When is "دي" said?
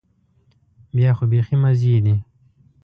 2.05-2.15